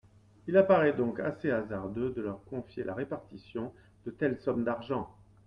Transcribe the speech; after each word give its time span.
Il 0.47 0.57
apparaît 0.57 0.93
donc 0.93 1.19
assez 1.19 1.51
hasardeux 1.51 2.09
de 2.09 2.21
leur 2.21 2.43
confier 2.45 2.83
la 2.83 2.95
répartition 2.95 3.71
de 4.03 4.09
telles 4.09 4.39
sommes 4.39 4.63
d’argent. 4.63 5.07